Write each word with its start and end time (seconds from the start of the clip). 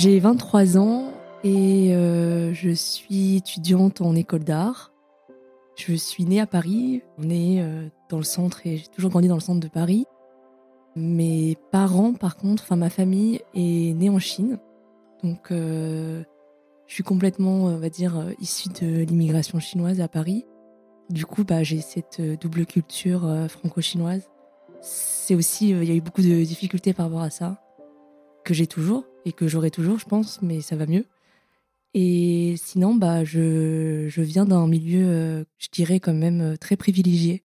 J'ai 0.00 0.20
23 0.20 0.78
ans 0.78 1.12
et 1.42 1.92
euh, 1.92 2.54
je 2.54 2.70
suis 2.70 3.34
étudiante 3.38 4.00
en 4.00 4.14
école 4.14 4.44
d'art. 4.44 4.92
Je 5.74 5.92
suis 5.94 6.24
née 6.24 6.38
à 6.38 6.46
Paris, 6.46 7.02
on 7.18 7.28
est 7.28 7.60
euh, 7.60 7.88
dans 8.08 8.18
le 8.18 8.22
centre 8.22 8.64
et 8.64 8.76
j'ai 8.76 8.86
toujours 8.86 9.10
grandi 9.10 9.26
dans 9.26 9.34
le 9.34 9.40
centre 9.40 9.58
de 9.58 9.66
Paris. 9.66 10.06
Mes 10.94 11.56
parents, 11.72 12.12
par 12.12 12.36
contre, 12.36 12.62
enfin 12.62 12.76
ma 12.76 12.90
famille 12.90 13.40
est 13.54 13.92
née 13.92 14.08
en 14.08 14.20
Chine. 14.20 14.60
Donc 15.24 15.50
euh, 15.50 16.22
je 16.86 16.94
suis 16.94 17.02
complètement, 17.02 17.64
on 17.64 17.78
va 17.78 17.90
dire, 17.90 18.24
issue 18.38 18.68
de 18.68 19.02
l'immigration 19.02 19.58
chinoise 19.58 20.00
à 20.00 20.06
Paris. 20.06 20.46
Du 21.10 21.26
coup, 21.26 21.42
bah, 21.42 21.64
j'ai 21.64 21.80
cette 21.80 22.22
double 22.40 22.66
culture 22.66 23.28
franco-chinoise. 23.48 24.30
C'est 24.80 25.34
aussi, 25.34 25.70
il 25.70 25.82
y 25.82 25.90
a 25.90 25.94
eu 25.96 26.00
beaucoup 26.00 26.22
de 26.22 26.44
difficultés 26.44 26.92
par 26.92 27.06
rapport 27.06 27.22
à 27.22 27.30
ça, 27.30 27.60
que 28.48 28.54
j'ai 28.54 28.66
toujours 28.66 29.04
et 29.26 29.32
que 29.32 29.46
j'aurai 29.46 29.70
toujours, 29.70 29.98
je 29.98 30.06
pense, 30.06 30.40
mais 30.40 30.62
ça 30.62 30.74
va 30.74 30.86
mieux. 30.86 31.04
Et 31.92 32.54
sinon, 32.56 32.94
bah, 32.94 33.22
je, 33.22 34.08
je 34.08 34.22
viens 34.22 34.46
d'un 34.46 34.66
milieu, 34.66 35.06
euh, 35.06 35.44
je 35.58 35.68
dirais 35.70 36.00
quand 36.00 36.14
même 36.14 36.40
euh, 36.40 36.56
très 36.56 36.76
privilégié. 36.76 37.44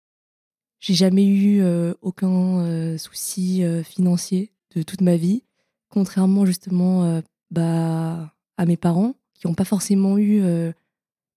J'ai 0.82 0.96
jamais 0.96 1.26
eu 1.26 1.62
euh, 1.62 1.94
aucun 2.02 2.98
souci 2.98 3.64
financier 3.86 4.52
de 4.76 4.84
toute 4.84 5.00
ma 5.00 5.16
vie, 5.16 5.44
contrairement 5.88 6.46
justement 6.46 7.22
bah, 7.52 8.34
à 8.58 8.66
mes 8.66 8.78
parents 8.78 9.16
qui 9.34 9.48
n'ont 9.48 9.54
pas 9.54 9.66
forcément 9.66 10.18
eu 10.18 10.42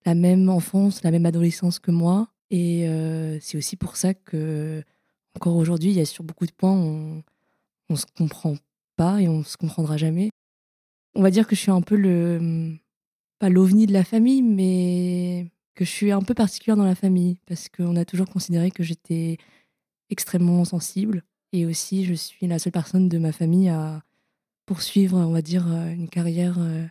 la 0.04 0.14
même 0.14 0.48
enfance, 0.48 1.02
la 1.02 1.10
même 1.10 1.26
adolescence 1.26 1.80
que 1.80 1.90
moi. 1.90 2.28
Et 2.50 2.86
c'est 3.40 3.58
aussi 3.58 3.74
pour 3.76 3.96
ça 3.96 4.14
que 4.14 4.84
encore 5.34 5.56
aujourd'hui, 5.56 5.90
il 5.90 5.96
y 5.96 6.00
a 6.00 6.04
sur 6.04 6.22
beaucoup 6.22 6.46
de 6.46 6.52
points, 6.52 6.72
on, 6.72 7.24
on 7.88 7.96
se 7.96 8.06
comprend 8.16 8.54
pas 8.96 9.20
et 9.20 9.28
on 9.28 9.42
se 9.42 9.56
comprendra 9.56 9.96
jamais. 9.96 10.30
On 11.14 11.22
va 11.22 11.30
dire 11.30 11.46
que 11.46 11.54
je 11.54 11.60
suis 11.60 11.70
un 11.70 11.82
peu 11.82 11.96
le 11.96 12.76
pas 13.38 13.48
l'ovni 13.48 13.86
de 13.86 13.92
la 13.92 14.04
famille, 14.04 14.42
mais 14.42 15.50
que 15.74 15.84
je 15.84 15.90
suis 15.90 16.12
un 16.12 16.22
peu 16.22 16.34
particulière 16.34 16.76
dans 16.76 16.84
la 16.84 16.94
famille 16.94 17.38
parce 17.46 17.68
qu'on 17.68 17.96
a 17.96 18.04
toujours 18.04 18.28
considéré 18.28 18.70
que 18.70 18.82
j'étais 18.82 19.38
extrêmement 20.10 20.64
sensible 20.64 21.24
et 21.52 21.66
aussi 21.66 22.04
je 22.04 22.14
suis 22.14 22.46
la 22.46 22.58
seule 22.58 22.72
personne 22.72 23.08
de 23.08 23.18
ma 23.18 23.32
famille 23.32 23.68
à 23.68 24.02
poursuivre, 24.66 25.18
on 25.18 25.32
va 25.32 25.42
dire, 25.42 25.66
une 25.66 26.08
carrière 26.08 26.56
euh, 26.58 26.86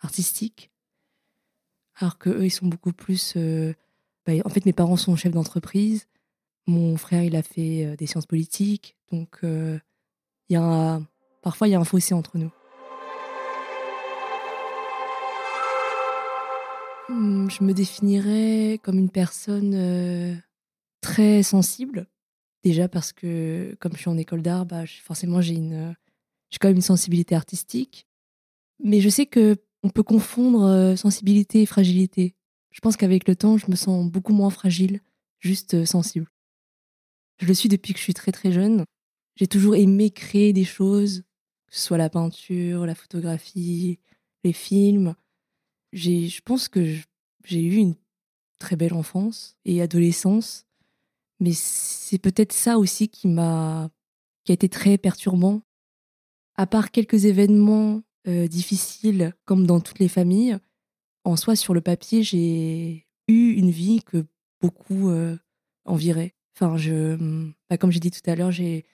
artistique, 0.00 0.70
alors 1.96 2.18
que 2.18 2.30
eux 2.30 2.44
ils 2.44 2.50
sont 2.50 2.66
beaucoup 2.66 2.92
plus. 2.92 3.34
Euh, 3.36 3.74
bah, 4.26 4.32
en 4.44 4.48
fait, 4.48 4.66
mes 4.66 4.72
parents 4.72 4.96
sont 4.96 5.16
chefs 5.16 5.32
d'entreprise. 5.32 6.08
Mon 6.66 6.96
frère, 6.96 7.22
il 7.22 7.36
a 7.36 7.42
fait 7.42 7.86
euh, 7.86 7.96
des 7.96 8.06
sciences 8.06 8.26
politiques, 8.26 8.96
donc 9.10 9.38
il 9.42 9.80
y 10.50 10.56
a 10.56 11.00
parfois 11.46 11.68
il 11.68 11.70
y 11.70 11.74
a 11.76 11.78
un 11.78 11.84
fossé 11.84 12.12
entre 12.12 12.38
nous. 12.38 12.50
Hmm, 17.08 17.48
je 17.48 17.62
me 17.62 17.72
définirais 17.72 18.80
comme 18.82 18.98
une 18.98 19.10
personne 19.10 19.72
euh, 19.76 20.34
très 21.00 21.44
sensible. 21.44 22.08
Déjà 22.64 22.88
parce 22.88 23.12
que, 23.12 23.76
comme 23.78 23.92
je 23.92 23.98
suis 23.98 24.10
en 24.10 24.18
école 24.18 24.42
d'art, 24.42 24.66
bah, 24.66 24.86
forcément 25.04 25.40
j'ai 25.40 25.54
une, 25.54 25.94
j'ai 26.50 26.58
quand 26.58 26.66
même 26.66 26.78
une 26.78 26.82
sensibilité 26.82 27.36
artistique. 27.36 28.08
Mais 28.82 29.00
je 29.00 29.08
sais 29.08 29.26
que 29.26 29.54
on 29.84 29.90
peut 29.90 30.02
confondre 30.02 30.64
euh, 30.64 30.96
sensibilité 30.96 31.62
et 31.62 31.66
fragilité. 31.66 32.34
Je 32.72 32.80
pense 32.80 32.96
qu'avec 32.96 33.28
le 33.28 33.36
temps, 33.36 33.56
je 33.56 33.70
me 33.70 33.76
sens 33.76 34.10
beaucoup 34.10 34.32
moins 34.32 34.50
fragile, 34.50 35.00
juste 35.38 35.74
euh, 35.74 35.86
sensible. 35.86 36.26
Je 37.38 37.46
le 37.46 37.54
suis 37.54 37.68
depuis 37.68 37.92
que 37.92 38.00
je 38.00 38.04
suis 38.04 38.14
très 38.14 38.32
très 38.32 38.50
jeune. 38.50 38.84
J'ai 39.36 39.46
toujours 39.46 39.76
aimé 39.76 40.10
créer 40.10 40.52
des 40.52 40.64
choses, 40.64 41.22
que 41.66 41.76
ce 41.76 41.80
soit 41.80 41.98
la 41.98 42.10
peinture, 42.10 42.86
la 42.86 42.94
photographie, 42.94 43.98
les 44.44 44.52
films 44.52 45.14
je 45.96 46.40
pense 46.42 46.68
que 46.68 46.96
j'ai 47.44 47.62
eu 47.62 47.76
une 47.76 47.94
très 48.58 48.76
belle 48.76 48.94
enfance 48.94 49.56
et 49.64 49.82
adolescence, 49.82 50.66
mais 51.40 51.52
c'est 51.52 52.18
peut-être 52.18 52.52
ça 52.52 52.78
aussi 52.78 53.08
qui 53.08 53.28
m'a, 53.28 53.90
qui 54.44 54.52
a 54.52 54.54
été 54.54 54.68
très 54.68 54.98
perturbant. 54.98 55.62
À 56.56 56.66
part 56.66 56.90
quelques 56.90 57.26
événements 57.26 58.02
euh, 58.28 58.48
difficiles, 58.48 59.34
comme 59.44 59.66
dans 59.66 59.80
toutes 59.80 59.98
les 59.98 60.08
familles, 60.08 60.58
en 61.24 61.36
soi, 61.36 61.56
sur 61.56 61.74
le 61.74 61.80
papier, 61.80 62.22
j'ai 62.22 63.06
eu 63.28 63.52
une 63.52 63.70
vie 63.70 64.02
que 64.02 64.24
beaucoup 64.60 65.10
euh, 65.10 65.36
enviraient. 65.84 66.34
Enfin, 66.54 66.76
je, 66.76 67.52
bah, 67.68 67.76
comme 67.76 67.90
j'ai 67.90 68.00
dit 68.00 68.10
tout 68.10 68.30
à 68.30 68.36
l'heure, 68.36 68.52
j'ai, 68.52 68.86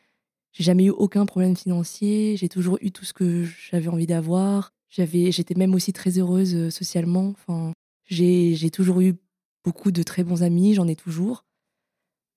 j'ai 0.52 0.64
jamais 0.64 0.84
eu 0.84 0.90
aucun 0.90 1.26
problème 1.26 1.56
financier. 1.56 2.36
J'ai 2.36 2.48
toujours 2.48 2.78
eu 2.82 2.92
tout 2.92 3.04
ce 3.04 3.12
que 3.12 3.44
j'avais 3.44 3.88
envie 3.88 4.06
d'avoir. 4.06 4.72
J'avais, 4.90 5.32
j'étais 5.32 5.54
même 5.54 5.74
aussi 5.74 5.92
très 5.94 6.18
heureuse 6.18 6.54
euh, 6.54 6.70
socialement. 6.70 7.28
Enfin, 7.28 7.72
j'ai, 8.04 8.54
j'ai 8.54 8.70
toujours 8.70 9.00
eu 9.00 9.14
beaucoup 9.64 9.90
de 9.90 10.02
très 10.02 10.22
bons 10.22 10.42
amis, 10.42 10.74
j'en 10.74 10.86
ai 10.86 10.96
toujours. 10.96 11.46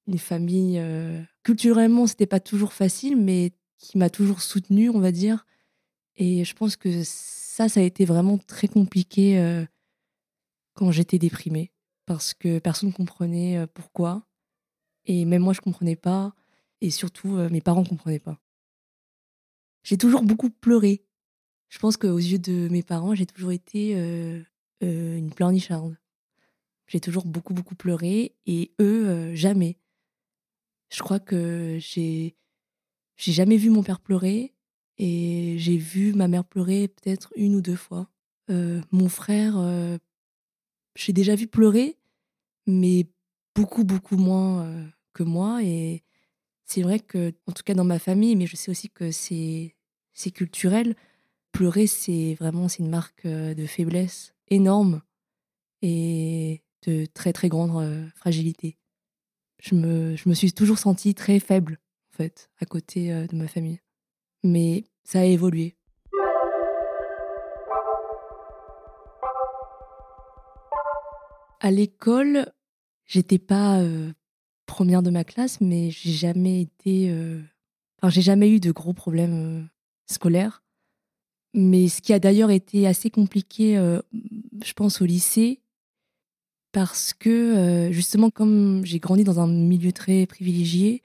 Une 0.07 0.17
famille, 0.17 0.77
euh, 0.79 1.21
culturellement, 1.43 2.07
c'était 2.07 2.27
pas 2.27 2.39
toujours 2.39 2.71
facile, 2.71 3.17
mais 3.17 3.51
qui 3.77 3.97
m'a 3.97 4.09
toujours 4.09 4.41
soutenue, 4.41 4.89
on 4.89 4.99
va 4.99 5.11
dire. 5.11 5.45
Et 6.15 6.45
je 6.45 6.55
pense 6.55 6.77
que 6.77 7.03
ça, 7.03 7.67
ça 7.67 7.81
a 7.81 7.83
été 7.83 8.05
vraiment 8.05 8.37
très 8.37 8.69
compliqué 8.69 9.37
euh, 9.37 9.65
quand 10.75 10.91
j'étais 10.91 11.19
déprimée, 11.19 11.71
parce 12.05 12.33
que 12.33 12.59
personne 12.59 12.89
ne 12.89 12.93
comprenait 12.93 13.65
pourquoi. 13.73 14.25
Et 15.05 15.25
même 15.25 15.41
moi, 15.41 15.53
je 15.53 15.61
comprenais 15.61 15.97
pas. 15.97 16.33
Et 16.85 16.91
surtout, 16.91 17.37
mes 17.49 17.61
parents 17.61 17.81
ne 17.81 17.87
comprenaient 17.87 18.19
pas. 18.19 18.39
J'ai 19.83 19.97
toujours 19.97 20.23
beaucoup 20.23 20.49
pleuré 20.49 21.05
je 21.75 21.79
pense 21.79 21.97
qu'aux 21.97 22.17
yeux 22.17 22.39
de 22.39 22.69
mes 22.69 22.83
parents, 22.83 23.15
j'ai 23.15 23.25
toujours 23.25 23.51
été 23.51 23.97
euh, 23.97 24.41
euh, 24.81 25.17
une 25.17 25.29
pleurnicharde. 25.29 25.97
J'ai 26.87 27.01
toujours 27.01 27.25
beaucoup, 27.25 27.53
beaucoup 27.53 27.75
pleuré 27.75 28.33
et 28.45 28.71
eux, 28.79 29.35
jamais. 29.35 29.77
Je 30.89 31.03
crois 31.03 31.19
que 31.19 31.77
j'ai, 31.77 32.37
j'ai 33.17 33.33
jamais 33.33 33.57
vu 33.57 33.69
mon 33.69 33.83
père 33.83 33.99
pleurer 33.99 34.53
et 34.97 35.55
j'ai 35.57 35.75
vu 35.75 36.13
ma 36.13 36.29
mère 36.29 36.45
pleurer 36.45 36.87
peut-être 36.87 37.33
une 37.35 37.55
ou 37.55 37.61
deux 37.61 37.75
fois. 37.75 38.07
mon 38.47 39.09
frère, 39.09 39.57
j'ai 40.95 41.11
déjà 41.11 41.35
vu 41.35 41.47
pleurer, 41.47 41.97
mais 42.67 43.07
beaucoup, 43.53 43.83
beaucoup 43.83 44.15
moins 44.15 44.71
que 45.11 45.23
moi. 45.23 45.61
Et 45.61 46.04
c'est 46.65 46.81
vrai 46.81 46.99
que, 46.99 47.33
en 47.47 47.51
tout 47.51 47.63
cas 47.63 47.75
dans 47.75 47.83
ma 47.83 47.99
famille, 47.99 48.35
mais 48.35 48.47
je 48.47 48.55
sais 48.55 48.71
aussi 48.71 48.89
que 48.89 49.11
c'est, 49.11 49.75
culturel, 50.33 50.95
pleurer, 51.51 51.87
c'est 51.87 52.35
vraiment 52.39 52.67
c'est 52.67 52.83
une 52.83 52.89
marque 52.89 53.25
euh, 53.25 53.53
de 53.53 53.65
faiblesse 53.65 54.33
énorme 54.49 55.01
et 55.81 56.63
de 56.87 57.05
très 57.05 57.33
très 57.33 57.49
grande 57.49 57.83
euh, 57.83 58.07
fragilité. 58.15 58.77
Je 59.61 59.75
me, 59.75 60.15
je 60.15 60.27
me 60.27 60.33
suis 60.33 60.51
toujours 60.53 60.79
sentie 60.79 61.13
très 61.15 61.39
faible, 61.39 61.79
en 62.13 62.17
fait, 62.17 62.49
à 62.59 62.65
côté 62.65 63.13
euh, 63.13 63.27
de 63.27 63.35
ma 63.35 63.47
famille. 63.47 63.79
Mais 64.43 64.85
ça 65.03 65.19
a 65.19 65.23
évolué. 65.23 65.75
À 71.61 71.71
l'école, 71.71 72.51
j'étais 73.05 73.39
pas 73.39 73.81
première 74.75 75.01
de 75.01 75.09
ma 75.09 75.23
classe, 75.23 75.61
mais 75.61 75.89
j'ai 75.89 76.11
jamais 76.11 76.59
été. 76.59 77.09
Enfin, 78.01 78.09
j'ai 78.09 78.21
jamais 78.21 78.49
eu 78.49 78.59
de 78.59 78.73
gros 78.73 78.91
problèmes 78.91 79.69
scolaires. 80.05 80.63
Mais 81.53 81.87
ce 81.87 82.01
qui 82.01 82.11
a 82.11 82.19
d'ailleurs 82.19 82.51
été 82.51 82.85
assez 82.85 83.09
compliqué, 83.09 83.77
euh, 83.77 84.01
je 84.61 84.73
pense, 84.73 85.01
au 85.01 85.05
lycée, 85.05 85.61
parce 86.73 87.13
que 87.13 87.29
euh, 87.29 87.91
justement, 87.93 88.29
comme 88.29 88.85
j'ai 88.85 88.99
grandi 88.99 89.23
dans 89.23 89.39
un 89.39 89.47
milieu 89.47 89.93
très 89.93 90.25
privilégié, 90.25 91.01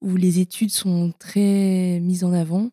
où 0.00 0.16
les 0.16 0.40
études 0.40 0.70
sont 0.70 1.12
très 1.18 2.00
mises 2.00 2.24
en 2.24 2.32
avant, 2.32 2.70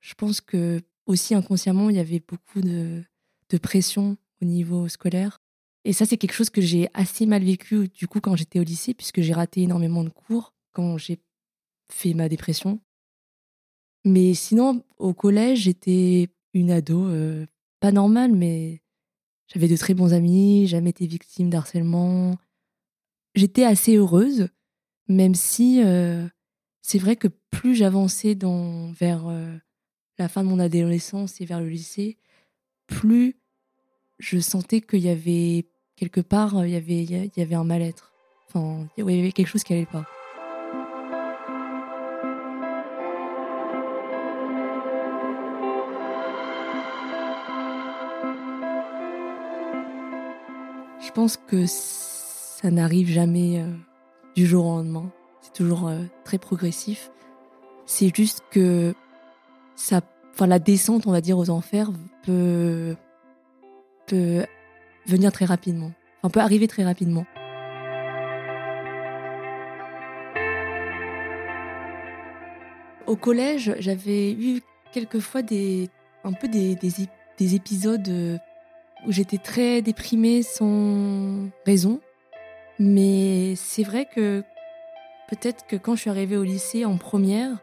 je 0.00 0.14
pense 0.14 0.40
que 0.40 0.80
aussi 1.04 1.34
inconsciemment, 1.34 1.90
il 1.90 1.96
y 1.96 2.00
avait 2.00 2.22
beaucoup 2.26 2.62
de 2.62 3.04
pression 3.60 4.16
au 4.40 4.46
niveau 4.46 4.88
scolaire. 4.88 5.43
Et 5.84 5.92
ça, 5.92 6.06
c'est 6.06 6.16
quelque 6.16 6.32
chose 6.32 6.50
que 6.50 6.62
j'ai 6.62 6.88
assez 6.94 7.26
mal 7.26 7.44
vécu 7.44 7.88
du 7.88 8.08
coup 8.08 8.20
quand 8.20 8.36
j'étais 8.36 8.58
au 8.58 8.64
lycée, 8.64 8.94
puisque 8.94 9.20
j'ai 9.20 9.34
raté 9.34 9.62
énormément 9.62 10.02
de 10.02 10.08
cours 10.08 10.54
quand 10.72 10.96
j'ai 10.96 11.20
fait 11.90 12.14
ma 12.14 12.28
dépression. 12.28 12.80
Mais 14.04 14.34
sinon, 14.34 14.82
au 14.98 15.14
collège, 15.14 15.60
j'étais 15.60 16.28
une 16.52 16.70
ado 16.70 17.06
euh, 17.06 17.46
pas 17.80 17.92
normale, 17.92 18.32
mais 18.32 18.82
j'avais 19.48 19.68
de 19.68 19.76
très 19.76 19.94
bons 19.94 20.14
amis, 20.14 20.66
jamais 20.66 20.90
été 20.90 21.06
victime 21.06 21.50
d'harcèlement. 21.50 22.36
J'étais 23.34 23.64
assez 23.64 23.96
heureuse, 23.96 24.48
même 25.08 25.34
si 25.34 25.82
euh, 25.82 26.26
c'est 26.82 26.98
vrai 26.98 27.16
que 27.16 27.28
plus 27.50 27.74
j'avançais 27.74 28.34
dans, 28.34 28.90
vers 28.92 29.26
euh, 29.28 29.54
la 30.18 30.28
fin 30.28 30.44
de 30.44 30.48
mon 30.48 30.58
adolescence 30.58 31.40
et 31.40 31.44
vers 31.44 31.60
le 31.60 31.68
lycée, 31.68 32.18
plus 32.86 33.36
je 34.18 34.38
sentais 34.38 34.80
qu'il 34.80 35.00
y 35.00 35.08
avait 35.08 35.66
quelque 35.96 36.20
part, 36.20 36.64
il 36.64 36.72
y 36.72 36.76
avait, 36.76 37.02
il 37.04 37.30
y 37.36 37.40
avait 37.40 37.54
un 37.54 37.64
mal-être. 37.64 38.12
Enfin, 38.48 38.86
il 38.96 39.04
y 39.04 39.18
avait 39.20 39.32
quelque 39.32 39.48
chose 39.48 39.64
qui 39.64 39.72
allait 39.72 39.86
pas. 39.86 40.04
Je 51.00 51.10
pense 51.12 51.36
que 51.36 51.64
ça 51.66 52.70
n'arrive 52.70 53.08
jamais 53.08 53.60
euh, 53.60 53.70
du 54.34 54.46
jour 54.46 54.66
au 54.66 54.76
lendemain. 54.78 55.12
C'est 55.42 55.52
toujours 55.52 55.86
euh, 55.86 56.02
très 56.24 56.38
progressif. 56.38 57.12
C'est 57.86 58.14
juste 58.14 58.42
que 58.50 58.94
ça, 59.76 60.00
enfin, 60.32 60.46
la 60.46 60.58
descente, 60.58 61.06
on 61.06 61.12
va 61.12 61.20
dire, 61.20 61.38
aux 61.38 61.50
enfers 61.50 61.92
peut, 62.24 62.96
peut 64.06 64.44
venir 65.06 65.32
très 65.32 65.44
rapidement. 65.44 65.92
Enfin, 66.22 66.30
peut 66.30 66.40
arriver 66.40 66.68
très 66.68 66.84
rapidement. 66.84 67.26
Au 73.06 73.16
collège, 73.16 73.74
j'avais 73.78 74.32
eu 74.32 74.62
quelquefois 74.92 75.42
des 75.42 75.90
un 76.24 76.32
peu 76.32 76.48
des, 76.48 76.74
des, 76.74 76.90
des 77.38 77.54
épisodes 77.54 78.08
euh, 78.08 78.38
où 79.06 79.12
j'étais 79.12 79.38
très 79.38 79.82
déprimée 79.82 80.42
sans 80.42 81.50
raison. 81.66 82.00
Mais 82.78 83.54
c'est 83.56 83.82
vrai 83.82 84.06
que 84.06 84.42
peut-être 85.28 85.66
que 85.66 85.76
quand 85.76 85.94
je 85.94 86.02
suis 86.02 86.10
arrivée 86.10 86.36
au 86.36 86.42
lycée 86.42 86.84
en 86.84 86.96
première, 86.96 87.58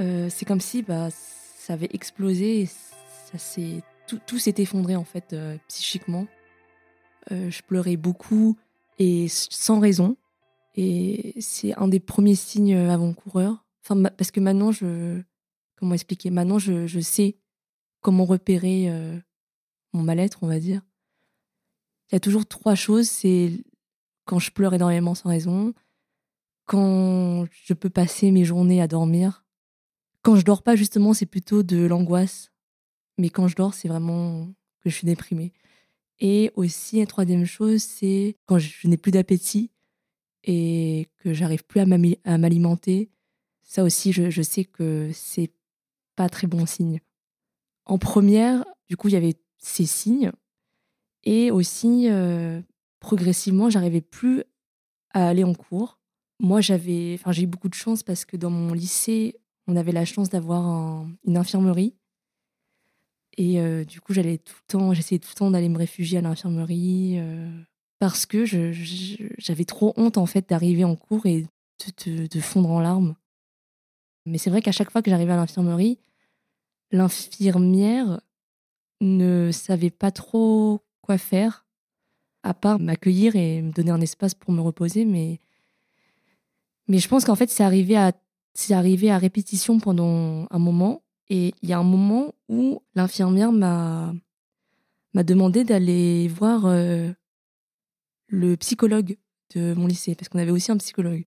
euh, 0.00 0.28
c'est 0.30 0.44
comme 0.44 0.60
si 0.60 0.82
bah, 0.82 1.08
ça 1.10 1.72
avait 1.72 1.90
explosé 1.92 2.60
et 2.60 2.66
ça 2.66 3.62
tout, 4.06 4.18
tout 4.26 4.38
s'est 4.38 4.54
effondré 4.58 4.96
en 4.96 5.04
fait 5.04 5.32
euh, 5.32 5.56
psychiquement. 5.68 6.26
Euh, 7.30 7.50
je 7.50 7.62
pleurais 7.62 7.96
beaucoup 7.96 8.56
et 8.98 9.28
sans 9.28 9.80
raison. 9.80 10.16
Et 10.74 11.34
c'est 11.40 11.74
un 11.74 11.88
des 11.88 12.00
premiers 12.00 12.34
signes 12.34 12.76
avant-coureurs. 12.76 13.64
Enfin, 13.82 14.02
parce 14.02 14.30
que 14.30 14.40
maintenant, 14.40 14.72
je. 14.72 15.20
Comment 15.76 15.94
expliquer? 15.94 16.30
Maintenant, 16.30 16.58
je, 16.58 17.00
sais 17.00 17.36
comment 18.02 18.26
repérer 18.26 18.92
mon 19.92 20.02
mal-être, 20.02 20.40
on 20.42 20.46
va 20.46 20.60
dire. 20.60 20.82
Il 22.10 22.14
y 22.14 22.16
a 22.16 22.20
toujours 22.20 22.46
trois 22.46 22.74
choses. 22.74 23.08
C'est 23.08 23.64
quand 24.26 24.38
je 24.38 24.50
pleure 24.50 24.74
énormément 24.74 25.14
sans 25.14 25.30
raison, 25.30 25.74
quand 26.66 27.46
je 27.50 27.74
peux 27.74 27.90
passer 27.90 28.30
mes 28.30 28.44
journées 28.44 28.80
à 28.80 28.86
dormir. 28.86 29.44
Quand 30.22 30.36
je 30.36 30.44
dors 30.44 30.62
pas, 30.62 30.76
justement, 30.76 31.14
c'est 31.14 31.26
plutôt 31.26 31.64
de 31.64 31.84
l'angoisse. 31.84 32.52
Mais 33.18 33.28
quand 33.28 33.48
je 33.48 33.56
dors, 33.56 33.74
c'est 33.74 33.88
vraiment 33.88 34.46
que 34.80 34.88
je 34.88 34.94
suis 34.94 35.06
déprimée. 35.06 35.52
Et 36.20 36.52
aussi, 36.54 37.00
la 37.00 37.06
troisième 37.06 37.46
chose, 37.46 37.82
c'est 37.82 38.36
quand 38.46 38.58
je 38.58 38.86
n'ai 38.86 38.98
plus 38.98 39.10
d'appétit 39.10 39.70
et 40.44 41.08
que 41.18 41.32
j'arrive 41.32 41.64
plus 41.64 41.80
à 41.80 42.38
m'alimenter. 42.38 43.10
Ça 43.62 43.84
aussi, 43.84 44.12
je, 44.12 44.30
je 44.30 44.42
sais 44.42 44.64
que 44.64 45.10
c'est 45.14 45.50
pas 46.16 46.28
très 46.28 46.46
bon 46.46 46.66
signe. 46.66 47.00
En 47.86 47.98
première, 47.98 48.64
du 48.88 48.96
coup, 48.96 49.08
il 49.08 49.14
y 49.14 49.16
avait 49.16 49.36
ces 49.58 49.86
signes. 49.86 50.32
Et 51.24 51.50
aussi, 51.50 52.08
euh, 52.08 52.60
progressivement, 52.98 53.70
j'arrivais 53.70 54.00
plus 54.00 54.44
à 55.12 55.28
aller 55.28 55.44
en 55.44 55.54
cours. 55.54 55.98
Moi, 56.38 56.60
j'avais, 56.60 57.14
enfin, 57.14 57.32
j'ai 57.32 57.42
eu 57.42 57.46
beaucoup 57.46 57.68
de 57.68 57.74
chance 57.74 58.02
parce 58.02 58.24
que 58.24 58.36
dans 58.36 58.50
mon 58.50 58.72
lycée, 58.72 59.36
on 59.66 59.76
avait 59.76 59.92
la 59.92 60.04
chance 60.04 60.30
d'avoir 60.30 61.06
une 61.24 61.36
infirmerie. 61.36 61.94
Et 63.36 63.84
du 63.84 64.00
coup, 64.00 64.12
j'allais 64.12 64.38
tout 64.38 64.54
le 64.54 64.66
temps, 64.66 64.92
j'essayais 64.92 65.18
tout 65.18 65.30
le 65.32 65.38
temps 65.38 65.50
d'aller 65.50 65.68
me 65.68 65.78
réfugier 65.78 66.18
à 66.18 66.20
l'infirmerie 66.20 67.18
parce 68.00 68.26
que 68.26 68.44
j'avais 68.46 69.64
trop 69.64 69.92
honte 69.96 70.18
en 70.18 70.26
fait 70.26 70.48
d'arriver 70.48 70.84
en 70.84 70.96
cours 70.96 71.26
et 71.26 71.46
de, 72.06 72.40
fondre 72.40 72.70
en 72.70 72.80
larmes. 72.80 73.14
Mais 74.26 74.38
c'est 74.38 74.50
vrai 74.50 74.62
qu'à 74.62 74.72
chaque 74.72 74.90
fois 74.90 75.02
que 75.02 75.10
j'arrivais 75.10 75.32
à 75.32 75.36
l'infirmerie, 75.36 75.98
l'infirmière 76.90 78.20
ne 79.00 79.50
savait 79.52 79.90
pas 79.90 80.10
trop 80.10 80.82
quoi 81.02 81.18
faire, 81.18 81.66
à 82.42 82.54
part 82.54 82.78
m'accueillir 82.78 83.36
et 83.36 83.62
me 83.62 83.72
donner 83.72 83.90
un 83.90 84.00
espace 84.00 84.34
pour 84.34 84.52
me 84.52 84.60
reposer. 84.60 85.04
Mais, 85.04 85.38
mais 86.88 86.98
je 86.98 87.08
pense 87.08 87.24
qu'en 87.24 87.36
fait, 87.36 87.50
c'est 87.50 87.64
arrivé, 87.64 87.96
arrivé 88.70 89.10
à 89.10 89.18
répétition 89.18 89.78
pendant 89.78 90.46
un 90.50 90.58
moment. 90.58 91.02
Et 91.30 91.54
il 91.62 91.68
y 91.68 91.72
a 91.72 91.78
un 91.78 91.84
moment 91.84 92.34
où 92.48 92.82
l'infirmière 92.96 93.52
m'a, 93.52 94.12
m'a 95.14 95.22
demandé 95.22 95.62
d'aller 95.62 96.26
voir 96.26 96.66
euh, 96.66 97.12
le 98.26 98.56
psychologue 98.56 99.16
de 99.54 99.72
mon 99.74 99.86
lycée, 99.86 100.16
parce 100.16 100.28
qu'on 100.28 100.40
avait 100.40 100.50
aussi 100.50 100.72
un 100.72 100.76
psychologue. 100.76 101.24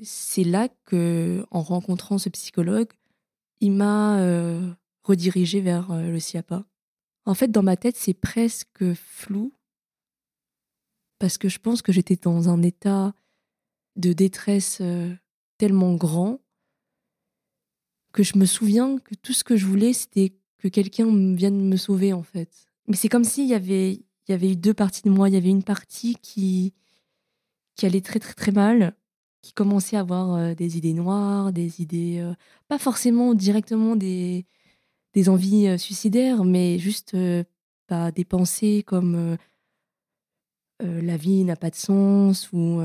C'est 0.00 0.44
là 0.44 0.68
que, 0.84 1.44
en 1.50 1.60
rencontrant 1.60 2.18
ce 2.18 2.28
psychologue, 2.28 2.92
il 3.60 3.72
m'a 3.72 4.20
euh, 4.20 4.72
redirigé 5.02 5.60
vers 5.60 5.90
euh, 5.90 6.12
le 6.12 6.20
SIAPA. 6.20 6.64
En 7.24 7.34
fait, 7.34 7.50
dans 7.50 7.64
ma 7.64 7.76
tête, 7.76 7.96
c'est 7.96 8.14
presque 8.14 8.94
flou 8.94 9.52
parce 11.18 11.36
que 11.36 11.48
je 11.48 11.58
pense 11.58 11.82
que 11.82 11.90
j'étais 11.90 12.14
dans 12.14 12.48
un 12.48 12.62
état 12.62 13.12
de 13.96 14.12
détresse 14.12 14.80
tellement 15.58 15.96
grand 15.96 16.38
que 18.18 18.24
je 18.24 18.38
me 18.38 18.46
souviens 18.46 18.98
que 18.98 19.14
tout 19.14 19.32
ce 19.32 19.44
que 19.44 19.56
je 19.56 19.66
voulais, 19.66 19.92
c'était 19.92 20.32
que 20.58 20.68
quelqu'un 20.68 21.06
vienne 21.34 21.68
me 21.68 21.76
sauver, 21.76 22.12
en 22.12 22.22
fait. 22.22 22.50
Mais 22.88 22.96
c'est 22.96 23.08
comme 23.08 23.24
s'il 23.24 23.46
y 23.46 23.54
avait, 23.54 23.92
il 23.92 24.30
y 24.30 24.32
avait 24.32 24.52
eu 24.52 24.56
deux 24.56 24.74
parties 24.74 25.02
de 25.02 25.10
moi. 25.10 25.28
Il 25.28 25.34
y 25.34 25.38
avait 25.38 25.50
une 25.50 25.62
partie 25.62 26.16
qui, 26.20 26.74
qui 27.76 27.86
allait 27.86 28.00
très, 28.00 28.18
très, 28.18 28.34
très 28.34 28.52
mal, 28.52 28.96
qui 29.42 29.52
commençait 29.52 29.96
à 29.96 30.00
avoir 30.00 30.34
euh, 30.34 30.54
des 30.54 30.76
idées 30.76 30.94
noires, 30.94 31.52
des 31.52 31.80
idées, 31.80 32.28
pas 32.66 32.78
forcément 32.78 33.34
directement 33.34 33.94
des, 33.94 34.46
des 35.14 35.28
envies 35.28 35.68
euh, 35.68 35.78
suicidaires, 35.78 36.44
mais 36.44 36.78
juste 36.78 37.14
euh, 37.14 37.44
bah, 37.88 38.10
des 38.10 38.24
pensées 38.24 38.84
comme 38.86 39.36
euh, 40.82 41.02
la 41.02 41.16
vie 41.16 41.44
n'a 41.44 41.56
pas 41.56 41.70
de 41.70 41.74
sens 41.74 42.50
ou 42.52 42.80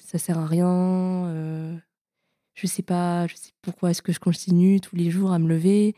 ça 0.00 0.18
sert 0.18 0.38
à 0.38 0.46
rien. 0.46 1.82
Je 2.56 2.66
sais 2.66 2.82
pas, 2.82 3.28
je 3.28 3.36
sais 3.36 3.52
pourquoi 3.62 3.92
est-ce 3.92 4.02
que 4.02 4.12
je 4.12 4.18
continue 4.18 4.80
tous 4.80 4.96
les 4.96 5.10
jours 5.10 5.30
à 5.30 5.38
me 5.38 5.48
lever. 5.48 5.94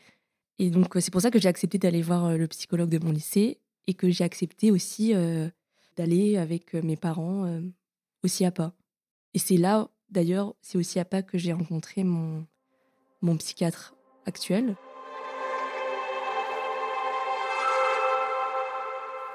Et 0.58 0.68
donc 0.68 0.88
c'est 1.00 1.10
pour 1.10 1.22
ça 1.22 1.30
que 1.30 1.38
j'ai 1.38 1.48
accepté 1.48 1.78
d'aller 1.78 2.02
voir 2.02 2.36
le 2.36 2.46
psychologue 2.48 2.90
de 2.90 3.02
mon 3.02 3.12
lycée 3.12 3.58
et 3.86 3.94
que 3.94 4.10
j'ai 4.10 4.24
accepté 4.24 4.70
aussi 4.70 5.14
d'aller 5.96 6.36
avec 6.36 6.74
mes 6.74 6.96
parents 6.96 7.60
aussi 8.22 8.44
à 8.44 8.50
pas. 8.50 8.74
Et 9.34 9.38
c'est 9.38 9.56
là, 9.56 9.88
d'ailleurs, 10.10 10.54
c'est 10.60 10.78
aussi 10.78 10.98
à 10.98 11.04
pas 11.04 11.22
que 11.22 11.38
j'ai 11.38 11.52
rencontré 11.52 12.04
mon, 12.04 12.44
mon 13.22 13.36
psychiatre 13.36 13.94
actuel. 14.26 14.76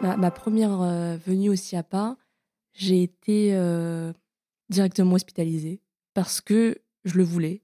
Ma, 0.02 0.32
première 0.32 0.82
euh, 0.82 1.16
venue 1.26 1.50
au 1.50 1.56
SIAPA, 1.56 2.18
j'ai 2.74 3.04
été 3.04 3.56
euh, 3.56 4.12
directement 4.70 5.14
hospitalisée 5.14 5.80
parce 6.14 6.42
que 6.42 6.78
je 7.06 7.18
le 7.18 7.24
voulais. 7.24 7.62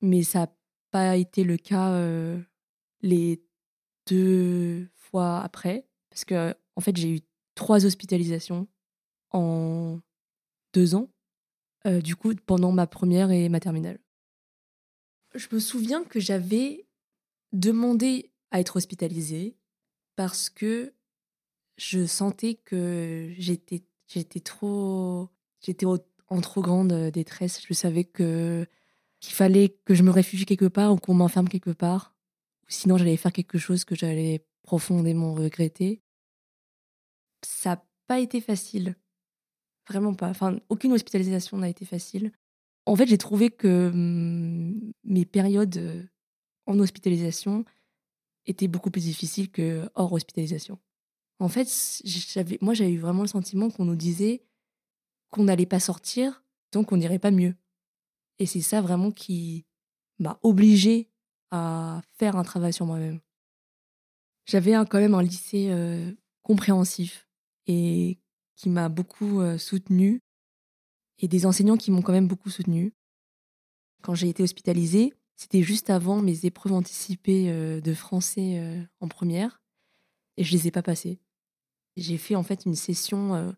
Mais 0.00 0.22
ça 0.22 0.40
n'a 0.40 0.56
pas 0.90 1.16
été 1.16 1.44
le 1.44 1.56
cas 1.56 1.92
euh, 1.92 2.40
les 3.02 3.42
deux 4.06 4.88
fois 4.94 5.40
après. 5.40 5.86
Parce 6.10 6.24
que, 6.24 6.54
en 6.76 6.80
fait, 6.80 6.96
j'ai 6.96 7.16
eu 7.16 7.20
trois 7.54 7.84
hospitalisations 7.84 8.68
en 9.30 10.00
deux 10.72 10.94
ans. 10.94 11.10
du 11.84 12.16
coup, 12.16 12.34
pendant 12.34 12.72
ma 12.72 12.86
première 12.86 13.30
et 13.30 13.48
ma 13.48 13.60
terminale. 13.60 13.98
Je 15.34 15.48
me 15.52 15.58
souviens 15.58 16.04
que 16.04 16.20
j'avais 16.20 16.86
demandé 17.52 18.30
à 18.50 18.60
être 18.60 18.76
hospitalisée 18.76 19.56
parce 20.16 20.50
que 20.50 20.94
je 21.76 22.06
sentais 22.06 22.54
que 22.54 23.32
j'étais 23.38 23.84
trop 24.40 25.28
j'étais 25.60 25.86
en 26.28 26.40
trop 26.40 26.62
grande 26.62 26.92
euh, 26.92 27.10
détresse. 27.10 27.60
Je 27.66 27.74
savais 27.74 28.04
que 28.04 28.66
qu'il 29.20 29.34
fallait 29.34 29.70
que 29.84 29.94
je 29.94 30.02
me 30.02 30.10
réfugie 30.10 30.46
quelque 30.46 30.66
part 30.66 30.92
ou 30.92 30.96
qu'on 30.96 31.14
m'enferme 31.14 31.48
quelque 31.48 31.70
part, 31.70 32.14
sinon 32.68 32.96
j'allais 32.98 33.16
faire 33.16 33.32
quelque 33.32 33.58
chose 33.58 33.84
que 33.84 33.96
j'allais 33.96 34.46
profondément 34.62 35.34
regretter. 35.34 36.02
Ça 37.44 37.70
n'a 37.70 37.84
pas 38.06 38.20
été 38.20 38.40
facile, 38.40 38.96
vraiment 39.88 40.14
pas. 40.14 40.28
Enfin, 40.28 40.60
aucune 40.68 40.92
hospitalisation 40.92 41.58
n'a 41.58 41.68
été 41.68 41.84
facile. 41.84 42.32
En 42.86 42.96
fait, 42.96 43.06
j'ai 43.06 43.18
trouvé 43.18 43.50
que 43.50 43.90
mm, 43.92 44.92
mes 45.04 45.24
périodes 45.24 45.76
euh, 45.78 46.04
en 46.66 46.78
hospitalisation 46.78 47.64
étaient 48.46 48.68
beaucoup 48.68 48.90
plus 48.90 49.04
difficiles 49.04 49.50
que 49.50 49.88
hors 49.94 50.12
hospitalisation. 50.12 50.78
En 51.40 51.48
fait, 51.48 51.68
moi, 52.60 52.74
j'avais 52.74 52.96
vraiment 52.96 53.22
le 53.22 53.28
sentiment 53.28 53.70
qu'on 53.70 53.84
nous 53.84 53.96
disait 53.96 54.42
qu'on 55.30 55.44
n'allait 55.44 55.66
pas 55.66 55.80
sortir, 55.80 56.44
donc 56.72 56.92
on 56.92 56.96
n'irait 56.96 57.18
pas 57.18 57.30
mieux. 57.30 57.54
Et 58.38 58.46
c'est 58.46 58.60
ça 58.60 58.80
vraiment 58.80 59.10
qui 59.10 59.66
m'a 60.18 60.38
obligée 60.42 61.08
à 61.50 62.02
faire 62.18 62.36
un 62.36 62.44
travail 62.44 62.72
sur 62.72 62.86
moi-même. 62.86 63.20
J'avais 64.46 64.72
quand 64.88 64.98
même 64.98 65.14
un 65.14 65.22
lycée 65.22 65.68
euh, 65.70 66.10
compréhensif 66.42 67.28
et 67.66 68.18
qui 68.56 68.70
m'a 68.70 68.88
beaucoup 68.88 69.40
euh, 69.40 69.58
soutenue 69.58 70.22
et 71.18 71.28
des 71.28 71.46
enseignants 71.46 71.76
qui 71.76 71.90
m'ont 71.90 72.02
quand 72.02 72.12
même 72.12 72.28
beaucoup 72.28 72.50
soutenue. 72.50 72.94
Quand 74.02 74.14
j'ai 74.14 74.28
été 74.28 74.42
hospitalisée, 74.42 75.12
c'était 75.36 75.62
juste 75.62 75.90
avant 75.90 76.22
mes 76.22 76.46
épreuves 76.46 76.72
anticipées 76.72 77.50
euh, 77.50 77.80
de 77.80 77.92
français 77.94 78.88
en 79.00 79.08
première 79.08 79.60
et 80.36 80.44
je 80.44 80.52
les 80.52 80.68
ai 80.68 80.70
pas 80.70 80.82
passées 80.82 81.20
J'ai 81.96 82.16
fait 82.16 82.34
en 82.34 82.42
fait 82.42 82.64
une 82.64 82.76
session 82.76 83.54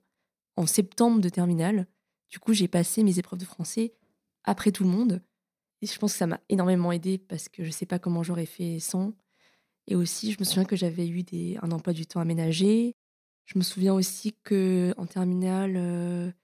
en 0.57 0.67
septembre 0.67 1.21
de 1.21 1.29
terminale. 1.29 1.87
Du 2.29 2.39
coup, 2.39 2.53
j'ai 2.53 2.69
passé 2.69 3.03
mes 3.03 3.19
épreuves 3.19 3.39
de 3.39 3.45
français 3.45 3.95
après 4.45 4.73
tout 4.73 4.85
le 4.85 4.91
monde. 4.91 5.23
Et 5.83 5.87
je 5.87 5.99
pense 5.99 6.13
que 6.13 6.19
ça 6.19 6.27
m'a 6.27 6.41
énormément 6.49 6.93
aidé 6.93 7.19
parce 7.19 7.49
que 7.49 7.63
je 7.63 7.69
ne 7.69 7.73
sais 7.73 7.87
pas 7.87 7.99
comment 7.99 8.23
j'aurais 8.23 8.47
fait 8.47 8.79
sans. 8.81 9.15
Et 9.87 9.97
aussi, 9.97 10.33
je 10.33 10.37
me 10.39 10.45
souviens 10.45 10.65
que 10.65 10.77
j'avais 10.77 11.09
eu 11.09 11.25
un 11.63 11.71
emploi 11.73 11.93
du 11.93 12.07
temps 12.07 12.21
aménagé. 12.21 12.95
Je 13.47 13.59
me 13.59 13.65
souviens 13.65 13.95
aussi 13.95 14.35
que 14.45 14.95
en 14.97 15.07
terminale, 15.07 16.35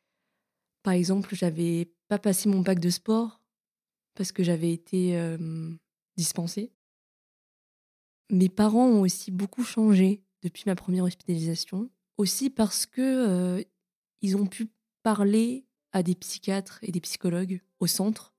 par 0.83 0.95
exemple, 0.95 1.35
j'avais 1.35 1.93
pas 2.09 2.19
passé 2.19 2.49
mon 2.49 2.61
bac 2.61 2.81
de 2.81 2.91
sport 2.91 3.41
parce 4.15 4.33
que 4.33 4.43
j'avais 4.43 4.73
été 4.73 5.17
dispensée. 6.17 6.73
Mes 8.31 8.49
parents 8.49 8.89
ont 8.89 9.03
aussi 9.03 9.31
beaucoup 9.31 9.63
changé 9.63 10.25
depuis 10.43 10.65
ma 10.67 10.75
première 10.75 11.05
hospitalisation, 11.05 11.91
aussi 12.17 12.51
parce 12.51 12.87
que 12.87 13.65
ils 14.26 14.37
ont 14.37 14.47
pu 14.47 14.68
parler 15.04 15.64
à 15.92 16.02
des 16.02 16.16
psychiatres 16.16 16.80
et 16.83 16.90
des 16.90 17.00
psychologues 17.00 17.61
au 17.78 17.87
centre, 17.87 18.35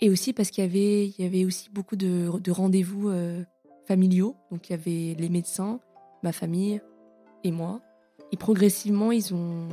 et 0.00 0.10
aussi 0.10 0.34
parce 0.34 0.50
qu'il 0.50 0.62
y 0.62 0.66
avait, 0.66 1.08
y 1.18 1.24
avait 1.24 1.46
aussi 1.46 1.70
beaucoup 1.70 1.96
de, 1.96 2.50
rendez-vous 2.50 3.10
familiaux, 3.86 4.36
donc 4.50 4.68
il 4.68 4.72
y 4.72 4.74
avait 4.74 5.16
les 5.18 5.30
médecins, 5.30 5.80
ma 6.22 6.32
famille 6.32 6.82
et 7.44 7.50
moi, 7.50 7.80
et 8.30 8.36
progressivement 8.36 9.10
ils 9.10 9.34
ont, 9.34 9.70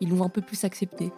ils 0.00 0.10
l'ont 0.10 0.22
un 0.22 0.28
peu 0.28 0.42
plus 0.42 0.62
accepté. 0.62 1.10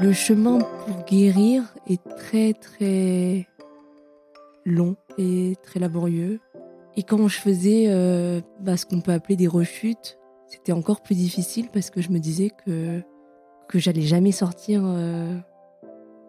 Le 0.00 0.12
chemin 0.12 0.60
pour 0.60 1.04
guérir 1.04 1.64
est 1.86 2.02
très 2.16 2.54
très 2.54 3.46
long 4.64 4.96
et 5.18 5.56
très 5.62 5.80
laborieux. 5.80 6.40
Et 6.96 7.02
quand 7.02 7.28
je 7.28 7.38
faisais 7.38 7.86
euh, 7.88 8.40
bah, 8.60 8.76
ce 8.76 8.86
qu'on 8.86 9.00
peut 9.00 9.12
appeler 9.12 9.36
des 9.36 9.46
rechutes, 9.46 10.18
c'était 10.46 10.72
encore 10.72 11.02
plus 11.02 11.14
difficile 11.14 11.68
parce 11.70 11.90
que 11.90 12.00
je 12.00 12.10
me 12.10 12.18
disais 12.18 12.50
que, 12.64 13.02
que 13.68 13.78
j'allais 13.78 14.02
jamais 14.02 14.32
sortir 14.32 14.82
euh, 14.84 15.36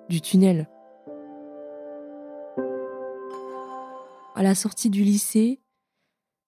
du 0.10 0.22
tunnel. 0.22 0.70
À 4.36 4.44
la 4.44 4.56
sortie 4.56 4.90
du 4.90 5.04
lycée, 5.04 5.60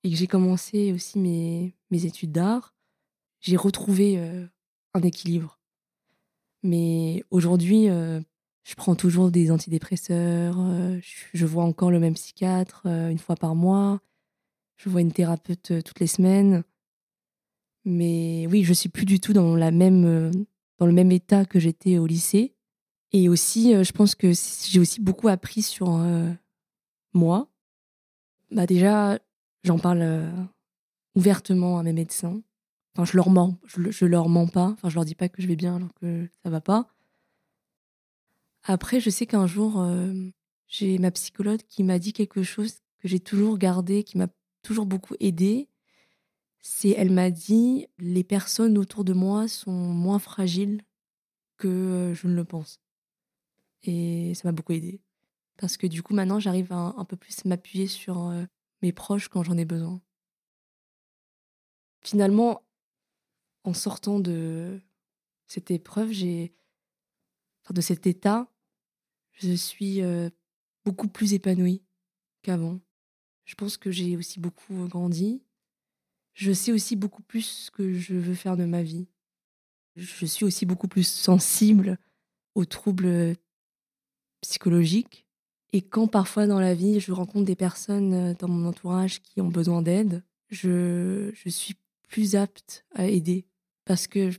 et 0.04 0.10
que 0.10 0.16
j'ai 0.16 0.28
commencé 0.28 0.92
aussi 0.94 1.20
mes, 1.20 1.76
mes 1.92 2.06
études 2.06 2.32
d'art, 2.32 2.74
j'ai 3.40 3.58
retrouvé 3.58 4.18
euh, 4.18 4.46
un 4.94 5.02
équilibre. 5.02 5.60
Mais 6.64 7.24
aujourd'hui, 7.32 7.88
je 8.64 8.76
prends 8.76 8.96
toujours 8.96 9.32
des 9.32 9.52
antidépresseurs, 9.52 10.56
euh, 10.60 11.00
je 11.34 11.46
vois 11.46 11.64
encore 11.64 11.92
le 11.92 12.00
même 12.00 12.14
psychiatre 12.14 12.86
une 12.86 13.18
fois 13.18 13.36
par 13.36 13.56
mois, 13.56 14.02
je 14.78 14.90
vois 14.90 15.02
une 15.02 15.12
thérapeute 15.12 15.84
toutes 15.84 16.00
les 16.00 16.08
semaines. 16.08 16.64
Mais 17.86 18.48
oui, 18.50 18.64
je 18.64 18.74
suis 18.74 18.90
plus 18.90 19.06
du 19.06 19.20
tout 19.20 19.34
dans, 19.34 19.56
la 19.56 19.72
même, 19.72 20.32
dans 20.78 20.86
le 20.86 20.92
même 20.92 21.12
état 21.12 21.46
que 21.46 21.60
j'étais 21.60 21.98
au 21.98 22.06
lycée. 22.06 22.54
Et 23.12 23.28
aussi, 23.28 23.74
je 23.84 23.92
pense 23.92 24.14
que 24.14 24.32
j'ai 24.68 24.80
aussi 24.80 25.02
beaucoup 25.02 25.28
appris 25.28 25.64
sur 25.64 26.00
moi. 27.14 27.50
Bah 28.52 28.68
déjà, 28.68 29.18
j'en 29.64 29.80
parle 29.80 30.32
ouvertement 31.16 31.80
à 31.80 31.84
mes 31.84 31.94
médecins. 31.94 32.42
Enfin, 32.96 33.06
je 33.06 33.16
leur 33.16 33.30
mens, 33.30 33.58
je, 33.66 34.06
leur 34.06 34.28
mens 34.30 34.48
pas. 34.48 34.68
Enfin, 34.68 34.90
je 34.90 34.96
leur 34.96 35.06
dis 35.06 35.16
pas 35.16 35.30
que 35.30 35.42
je 35.42 35.48
vais 35.48 35.56
bien 35.56 35.78
alors 35.78 35.94
que 35.96 36.28
ça 36.44 36.50
va 36.50 36.62
pas. 36.62 36.88
Après, 38.64 39.00
je 39.00 39.10
sais 39.10 39.26
qu'un 39.26 39.48
jour, 39.48 39.82
euh, 39.82 40.14
j'ai 40.68 40.98
ma 41.00 41.12
psychologue 41.12 41.62
qui 41.68 41.84
m'a 41.84 42.00
dit 42.00 42.14
quelque 42.14 42.44
chose 42.44 42.80
que 43.00 43.08
j'ai 43.08 43.20
toujours 43.20 43.58
gardé, 43.58 44.04
qui 44.04 44.18
m'a 44.18 44.28
toujours 44.62 44.86
beaucoup 44.86 45.16
aidé. 45.20 45.68
C'est, 46.62 46.90
elle 46.92 47.12
m'a 47.12 47.32
dit, 47.32 47.88
les 47.98 48.24
personnes 48.24 48.78
autour 48.78 49.04
de 49.04 49.14
moi 49.14 49.48
sont 49.48 49.72
moins 49.72 50.20
fragiles 50.20 50.84
que 51.58 51.68
euh, 51.68 52.14
je 52.14 52.28
ne 52.28 52.36
le 52.36 52.46
pense. 52.46 52.80
Et 53.84 54.34
ça 54.36 54.48
m'a 54.48 54.52
beaucoup 54.52 54.74
aidé. 54.74 55.02
Parce 55.58 55.78
que 55.78 55.88
du 55.88 56.04
coup, 56.04 56.14
maintenant, 56.14 56.40
j'arrive 56.40 56.72
à 56.72 56.94
un, 56.98 57.06
peu 57.06 57.16
plus 57.16 57.46
m'appuyer 57.46 57.88
sur 57.88 58.28
euh, 58.30 58.44
mes 58.82 58.92
proches 58.92 59.28
quand 59.28 59.44
j'en 59.44 59.58
ai 59.58 59.66
besoin. 59.66 60.02
Finalement, 62.02 62.64
en 63.64 63.74
sortant 63.74 64.20
de 64.20 64.80
cette 65.48 65.72
épreuve, 65.72 66.12
j'ai, 66.12 66.54
de 67.70 67.82
cet 67.82 68.08
état, 68.08 68.48
je 69.34 69.54
suis 69.54 70.02
euh, 70.02 70.30
beaucoup 70.86 71.08
plus 71.08 71.34
épanouie 71.34 71.84
qu'avant. 72.42 72.80
Je 73.46 73.56
pense 73.56 73.78
que 73.78 73.92
j'ai 73.92 74.18
aussi 74.18 74.40
beaucoup 74.40 74.88
grandi. 74.88 75.42
Je 76.34 76.52
sais 76.52 76.72
aussi 76.72 76.96
beaucoup 76.96 77.22
plus 77.22 77.46
ce 77.46 77.72
que 77.72 77.94
je 77.94 78.16
veux 78.16 78.34
faire 78.34 78.58
de 78.58 78.66
ma 78.66 78.84
vie. 78.84 79.08
Je 79.96 80.26
suis 80.26 80.46
aussi 80.46 80.66
beaucoup 80.66 80.88
plus 80.88 81.08
sensible 81.08 81.98
aux 82.56 82.66
troubles 82.66 83.36
psychologiques. 84.42 85.26
Et 85.74 85.82
quand 85.82 86.08
parfois 86.08 86.48
dans 86.48 86.60
la 86.60 86.74
vie, 86.74 87.00
je 87.00 87.12
rencontre 87.12 87.46
des 87.46 87.56
personnes 87.56 88.14
euh, 88.14 88.34
dans 88.34 88.48
mon 88.48 88.68
entourage 88.68 89.22
qui 89.22 89.40
ont 89.42 89.50
besoin 89.50 89.82
d'aide, 89.82 90.24
je, 90.50 91.32
je 91.34 91.50
suis 91.50 91.76
plus 92.10 92.36
apte 92.36 92.86
à 92.94 93.08
aider 93.08 93.46
parce 93.86 94.08
que 94.08 94.32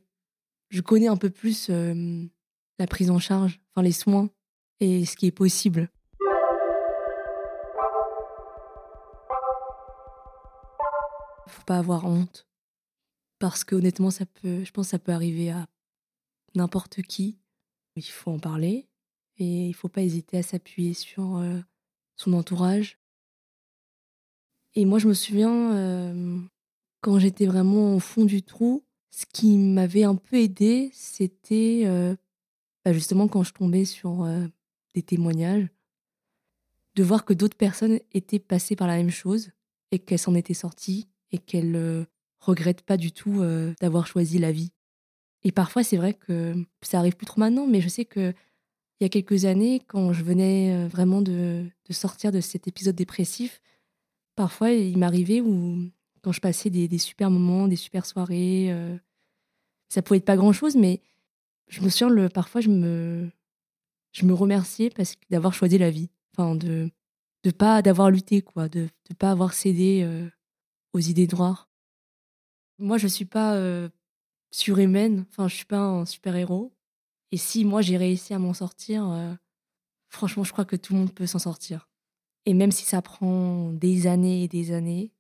je 0.69 0.81
connais 0.81 1.09
un 1.09 1.17
peu 1.17 1.31
plus 1.31 1.69
la 2.79 2.87
prise 2.87 3.11
en 3.11 3.19
charge, 3.19 3.61
enfin 3.71 3.83
les 3.83 3.93
soins 3.93 4.31
et 4.81 5.05
ce 5.05 5.17
qui 5.17 5.27
est 5.27 5.31
possible. 5.31 5.91
Faut 11.49 11.65
pas 11.67 11.79
avoir 11.79 12.07
honte 12.07 12.47
parce 13.39 13.65
que 13.65 13.75
honnêtement 13.75 14.11
ça 14.11 14.27
peut, 14.27 14.65
je 14.65 14.71
pense 14.73 14.87
que 14.87 14.91
ça 14.91 14.99
peut 14.99 15.13
arriver 15.13 15.51
à 15.51 15.67
n'importe 16.55 17.03
qui. 17.03 17.39
Il 17.97 18.03
faut 18.03 18.31
en 18.31 18.39
parler 18.39 18.89
et 19.39 19.69
il 19.69 19.75
faut 19.75 19.89
pas 19.89 20.03
hésiter 20.03 20.39
à 20.39 20.43
s'appuyer 20.43 20.95
sur 20.95 21.43
son 22.17 22.33
entourage. 22.33 22.99
Et 24.75 24.85
moi 24.87 24.99
je 24.99 25.09
me 25.09 25.15
souviens 25.15 26.49
quand 27.03 27.19
j'étais 27.19 27.47
vraiment 27.47 27.97
au 27.97 27.99
fond 27.99 28.25
du 28.25 28.43
trou, 28.43 28.85
ce 29.11 29.27
qui 29.27 29.59
m'avait 29.59 30.05
un 30.05 30.15
peu 30.15 30.37
aidé, 30.37 30.91
c'était 30.95 31.83
euh, 31.85 32.17
bah, 32.85 32.93
justement 32.93 33.29
quand 33.29 33.43
je 33.43 33.53
tombais 33.53 33.85
sur 33.85 34.27
des 34.95 35.03
témoignages, 35.03 35.69
de 36.95 37.03
voir 37.03 37.25
que 37.25 37.33
d'autres 37.33 37.57
personnes 37.57 38.01
étaient 38.13 38.39
passées 38.39 38.77
par 38.77 38.87
la 38.87 38.97
même 38.97 39.11
chose 39.11 39.51
et 39.91 39.99
qu'elles 39.99 40.19
s'en 40.19 40.35
étaient 40.35 40.55
sorties 40.55 41.09
et 41.31 41.39
qu'elles 41.39 41.77
euh, 41.77 42.05
regrettent 42.41 42.83
pas 42.83 42.97
du 42.97 43.13
tout 43.13 43.43
d'avoir 43.81 44.07
choisi 44.07 44.39
la 44.39 44.53
vie. 44.53 44.73
Et 45.45 45.53
parfois, 45.53 45.83
c'est 45.83 45.97
vrai 45.97 46.15
que 46.15 46.55
ça 46.83 46.99
arrive 46.99 47.17
plus 47.17 47.27
trop 47.27 47.41
maintenant, 47.41 47.67
mais 47.67 47.81
je 47.81 47.89
sais 47.89 48.05
que 48.05 48.33
il 49.01 49.05
y 49.05 49.07
a 49.07 49.09
quelques 49.09 49.47
années, 49.47 49.81
quand 49.89 50.13
je 50.13 50.23
venais 50.23 50.87
vraiment 50.87 51.23
de, 51.23 51.67
sortir 51.91 52.31
de 52.31 52.41
cet 52.41 52.69
épisode 52.69 52.95
dépressif, 52.95 53.61
parfois 54.37 54.71
il 54.71 54.97
m'arrivait 54.97 55.41
où 55.41 55.91
quand 56.21 56.31
je 56.31 56.41
passais 56.41 56.71
des, 56.71 56.99
super 56.99 57.29
moments, 57.29 57.67
des 57.67 57.77
super 57.77 58.07
soirées. 58.07 58.73
Ça 59.89 60.03
pouvait 60.03 60.19
être 60.19 60.25
pas 60.25 60.37
grand 60.37 60.53
chose, 60.53 60.77
mais 60.77 61.01
je 61.73 61.81
me 61.81 61.89
souviens, 61.89 62.11
le, 62.11 62.29
parfois, 62.29 62.61
je 62.61 62.69
me, 62.69 63.31
je 64.13 64.27
me 64.27 64.35
remerciais 64.35 64.91
parce 64.91 65.17
d'avoir 65.31 65.55
choisi 65.55 65.79
la 65.79 65.91
vie. 65.91 66.11
Enfin, 66.33 66.55
de 66.55 66.91
de 67.45 67.51
pas 67.51 67.83
d'avoir 67.83 68.09
lutté, 68.11 68.41
quoi, 68.41 68.69
de 68.69 68.89
ne 69.11 69.15
pas 69.17 69.33
avoir 69.33 69.53
cédé 69.53 70.03
euh, 70.05 70.29
aux 70.93 71.01
idées 71.01 71.27
noires. 71.27 71.69
Moi, 72.79 72.99
je 72.99 73.09
suis 73.09 73.25
pas 73.25 73.57
euh, 73.57 73.89
surhumaine, 74.53 75.27
enfin, 75.29 75.49
je 75.49 75.57
suis 75.57 75.65
pas 75.65 75.81
un 75.81 76.07
super-héros. 76.07 76.73
Et 77.33 77.37
si 77.37 77.65
moi, 77.65 77.83
j'ai 77.83 77.97
réussi 77.97 78.33
à 78.33 78.39
m'en 78.39 78.55
sortir, 78.55 79.37
franchement, 80.11 80.45
je 80.45 80.53
crois 80.53 80.67
que 80.67 80.77
tout 80.77 80.93
le 80.93 81.01
monde 81.01 81.15
peut 81.15 81.27
s'en 81.27 81.39
sortir. 81.39 81.89
Et 82.45 82.55
même 82.55 82.71
si 82.71 82.85
ça 82.85 83.01
prend 83.03 83.73
des 83.73 84.07
années 84.07 84.45
et 84.45 84.49
des 84.49 84.73
années, 84.73 85.11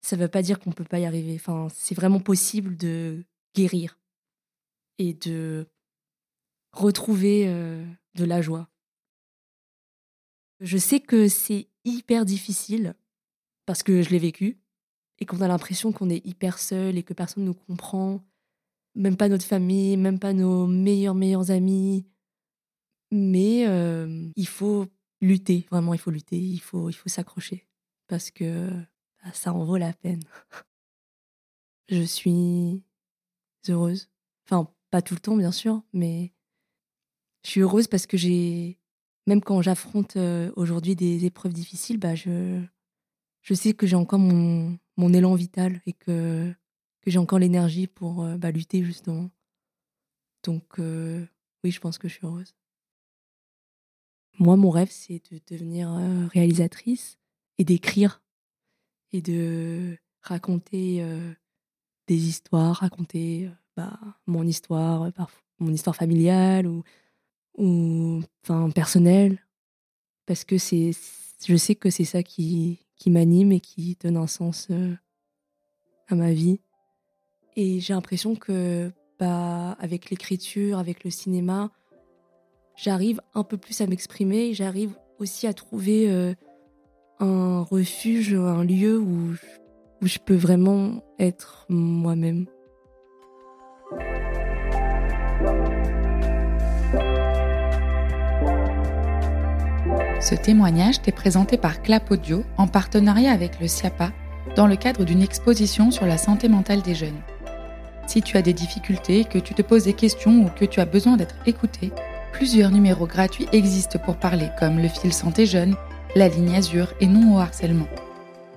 ça 0.00 0.16
ne 0.16 0.22
veut 0.22 0.28
pas 0.28 0.42
dire 0.42 0.60
qu'on 0.60 0.70
ne 0.70 0.74
peut 0.74 0.84
pas 0.84 1.00
y 1.00 1.04
arriver. 1.04 1.34
Enfin, 1.34 1.68
c'est 1.74 1.94
vraiment 1.94 2.20
possible 2.20 2.76
de 2.76 3.24
guérir 3.54 3.98
et 4.98 5.14
de 5.14 5.66
retrouver 6.72 7.44
euh, 7.46 7.84
de 8.14 8.24
la 8.24 8.42
joie. 8.42 8.68
Je 10.60 10.78
sais 10.78 11.00
que 11.00 11.28
c'est 11.28 11.68
hyper 11.84 12.24
difficile 12.24 12.94
parce 13.66 13.82
que 13.82 14.02
je 14.02 14.10
l'ai 14.10 14.18
vécu 14.18 14.58
et 15.18 15.26
qu'on 15.26 15.40
a 15.40 15.48
l'impression 15.48 15.92
qu'on 15.92 16.10
est 16.10 16.24
hyper 16.26 16.58
seul 16.58 16.96
et 16.96 17.02
que 17.02 17.14
personne 17.14 17.44
ne 17.44 17.48
nous 17.48 17.54
comprend, 17.54 18.24
même 18.94 19.16
pas 19.16 19.28
notre 19.28 19.44
famille, 19.44 19.96
même 19.96 20.18
pas 20.18 20.32
nos 20.32 20.66
meilleurs 20.66 21.14
meilleurs 21.14 21.50
amis. 21.50 22.06
Mais 23.10 23.66
euh, 23.66 24.28
il 24.36 24.48
faut 24.48 24.86
lutter, 25.20 25.66
vraiment 25.70 25.94
il 25.94 26.00
faut 26.00 26.10
lutter, 26.10 26.38
il 26.38 26.60
faut, 26.60 26.90
il 26.90 26.94
faut 26.94 27.08
s'accrocher 27.08 27.66
parce 28.06 28.30
que 28.30 28.70
ah, 29.22 29.32
ça 29.32 29.52
en 29.52 29.64
vaut 29.64 29.76
la 29.76 29.92
peine. 29.92 30.22
Je 31.88 32.02
suis 32.02 32.82
heureuse. 33.68 34.10
Enfin, 34.44 34.72
pas 34.90 35.02
tout 35.02 35.14
le 35.14 35.20
temps, 35.20 35.36
bien 35.36 35.52
sûr, 35.52 35.82
mais 35.92 36.32
je 37.48 37.52
suis 37.52 37.60
heureuse 37.62 37.86
parce 37.86 38.06
que 38.06 38.18
j'ai, 38.18 38.76
même 39.26 39.40
quand 39.40 39.62
j'affronte 39.62 40.18
euh, 40.18 40.52
aujourd'hui 40.54 40.94
des 40.94 41.24
épreuves 41.24 41.54
difficiles, 41.54 41.96
bah 41.96 42.14
je, 42.14 42.62
je 43.40 43.54
sais 43.54 43.72
que 43.72 43.86
j'ai 43.86 43.96
encore 43.96 44.18
mon, 44.18 44.78
mon 44.98 45.14
élan 45.14 45.34
vital 45.34 45.80
et 45.86 45.94
que, 45.94 46.52
que 47.00 47.10
j'ai 47.10 47.18
encore 47.18 47.38
l'énergie 47.38 47.86
pour 47.86 48.22
euh, 48.22 48.36
bah, 48.36 48.50
lutter 48.50 48.84
justement. 48.84 49.30
Donc 50.44 50.78
euh, 50.78 51.24
oui, 51.64 51.70
je 51.70 51.80
pense 51.80 51.96
que 51.96 52.06
je 52.06 52.16
suis 52.16 52.26
heureuse. 52.26 52.54
Moi, 54.38 54.56
mon 54.56 54.68
rêve, 54.68 54.90
c'est 54.90 55.22
de 55.32 55.40
devenir 55.50 55.90
réalisatrice 56.32 57.18
et 57.56 57.64
d'écrire 57.64 58.22
et 59.10 59.22
de 59.22 59.98
raconter 60.20 61.02
des 62.06 62.28
histoires, 62.28 62.76
raconter 62.76 63.50
bah, 63.74 63.98
mon 64.26 64.46
histoire, 64.46 65.10
mon 65.58 65.72
histoire 65.72 65.96
familiale 65.96 66.68
ou, 66.68 66.84
ou 67.58 68.22
enfin, 68.42 68.70
personnelle. 68.70 69.38
Parce 70.26 70.44
que 70.44 70.58
c'est, 70.58 70.92
je 71.46 71.56
sais 71.56 71.74
que 71.74 71.90
c'est 71.90 72.04
ça 72.04 72.22
qui, 72.22 72.78
qui 72.96 73.10
m'anime 73.10 73.52
et 73.52 73.60
qui 73.60 73.96
donne 74.02 74.16
un 74.16 74.26
sens 74.26 74.68
à 76.08 76.14
ma 76.14 76.32
vie. 76.32 76.60
Et 77.56 77.80
j'ai 77.80 77.92
l'impression 77.92 78.36
que 78.36 78.90
bah, 79.18 79.76
avec 79.80 80.10
l'écriture, 80.10 80.78
avec 80.78 81.04
le 81.04 81.10
cinéma, 81.10 81.70
j'arrive 82.76 83.20
un 83.34 83.42
peu 83.42 83.56
plus 83.56 83.80
à 83.80 83.86
m'exprimer. 83.86 84.54
J'arrive 84.54 84.92
aussi 85.18 85.46
à 85.46 85.52
trouver 85.52 86.10
euh, 86.10 86.34
un 87.18 87.62
refuge, 87.62 88.34
un 88.34 88.64
lieu 88.64 88.98
où, 88.98 89.34
où 90.00 90.06
je 90.06 90.18
peux 90.18 90.36
vraiment 90.36 91.02
être 91.18 91.66
moi-même. 91.68 92.46
Ce 100.20 100.34
témoignage 100.34 101.00
t'est 101.00 101.12
présenté 101.12 101.56
par 101.56 101.80
Clap 101.80 102.10
Audio 102.10 102.44
en 102.56 102.66
partenariat 102.66 103.32
avec 103.32 103.60
le 103.60 103.68
SIAPA 103.68 104.10
dans 104.56 104.66
le 104.66 104.74
cadre 104.74 105.04
d'une 105.04 105.22
exposition 105.22 105.92
sur 105.92 106.06
la 106.06 106.18
santé 106.18 106.48
mentale 106.48 106.82
des 106.82 106.96
jeunes. 106.96 107.20
Si 108.08 108.22
tu 108.22 108.36
as 108.36 108.42
des 108.42 108.52
difficultés, 108.52 109.24
que 109.24 109.38
tu 109.38 109.54
te 109.54 109.62
poses 109.62 109.84
des 109.84 109.92
questions 109.92 110.40
ou 110.40 110.48
que 110.48 110.64
tu 110.64 110.80
as 110.80 110.86
besoin 110.86 111.16
d'être 111.16 111.36
écouté, 111.46 111.92
plusieurs 112.32 112.72
numéros 112.72 113.06
gratuits 113.06 113.46
existent 113.52 113.98
pour 114.00 114.16
parler 114.16 114.48
comme 114.58 114.78
le 114.78 114.88
fil 114.88 115.12
santé 115.12 115.46
jeune, 115.46 115.76
la 116.16 116.28
ligne 116.28 116.56
Azure 116.56 116.94
et 117.00 117.06
non 117.06 117.36
au 117.36 117.38
harcèlement. 117.38 117.88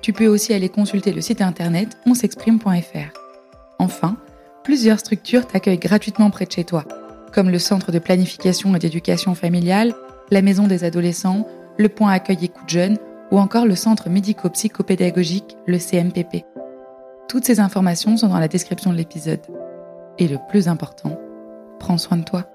Tu 0.01 0.13
peux 0.13 0.27
aussi 0.27 0.53
aller 0.53 0.69
consulter 0.69 1.13
le 1.13 1.21
site 1.21 1.41
internet 1.41 1.95
onsexprime.fr. 2.07 3.13
Enfin, 3.77 4.17
plusieurs 4.63 4.99
structures 4.99 5.45
t'accueillent 5.45 5.77
gratuitement 5.77 6.31
près 6.31 6.45
de 6.45 6.51
chez 6.51 6.63
toi, 6.63 6.85
comme 7.33 7.51
le 7.51 7.59
Centre 7.59 7.91
de 7.91 7.99
planification 7.99 8.75
et 8.75 8.79
d'éducation 8.79 9.35
familiale, 9.35 9.93
la 10.31 10.41
Maison 10.41 10.65
des 10.65 10.85
adolescents, 10.85 11.45
le 11.77 11.89
Point 11.89 12.11
Accueil 12.11 12.45
Écoute 12.45 12.69
Jeunes 12.69 12.97
ou 13.31 13.39
encore 13.39 13.65
le 13.65 13.75
Centre 13.75 14.09
médico-psychopédagogique, 14.09 15.57
le 15.67 15.77
CMPP. 15.77 16.45
Toutes 17.27 17.45
ces 17.45 17.59
informations 17.59 18.17
sont 18.17 18.29
dans 18.29 18.39
la 18.39 18.47
description 18.47 18.91
de 18.91 18.97
l'épisode. 18.97 19.41
Et 20.17 20.27
le 20.27 20.37
plus 20.49 20.67
important, 20.67 21.19
prends 21.79 21.97
soin 21.97 22.17
de 22.17 22.23
toi. 22.23 22.45